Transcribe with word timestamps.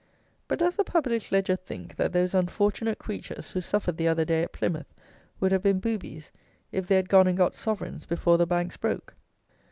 But, 0.47 0.57
does 0.57 0.77
the 0.77 0.83
Public 0.83 1.31
Ledger 1.31 1.55
think 1.55 1.95
that 1.97 2.11
those 2.11 2.33
unfortunate 2.33 2.97
creatures 2.97 3.51
who 3.51 3.61
suffered 3.61 3.97
the 3.97 4.07
other 4.07 4.25
day 4.25 4.41
at 4.41 4.51
Plymouth, 4.51 4.91
would 5.39 5.51
have 5.51 5.61
been 5.61 5.79
"boobies," 5.79 6.31
if 6.71 6.87
they 6.87 6.95
had 6.95 7.07
gone 7.07 7.27
and 7.27 7.37
got 7.37 7.53
sovereigns 7.53 8.07
before 8.07 8.39
the 8.39 8.47
banks 8.47 8.77
broke? 8.77 9.13